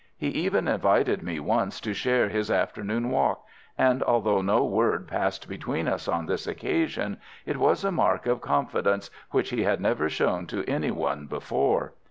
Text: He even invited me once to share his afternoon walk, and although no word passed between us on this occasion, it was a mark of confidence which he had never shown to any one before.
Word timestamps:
He 0.17 0.29
even 0.29 0.67
invited 0.67 1.21
me 1.21 1.39
once 1.39 1.79
to 1.81 1.93
share 1.93 2.27
his 2.27 2.49
afternoon 2.49 3.11
walk, 3.11 3.45
and 3.77 4.01
although 4.01 4.41
no 4.41 4.65
word 4.65 5.07
passed 5.07 5.47
between 5.47 5.87
us 5.87 6.07
on 6.07 6.25
this 6.25 6.47
occasion, 6.47 7.17
it 7.45 7.57
was 7.57 7.83
a 7.85 7.91
mark 7.91 8.25
of 8.25 8.41
confidence 8.41 9.11
which 9.29 9.51
he 9.51 9.61
had 9.61 9.79
never 9.79 10.09
shown 10.09 10.47
to 10.47 10.65
any 10.67 10.89
one 10.89 11.27
before. 11.27 11.93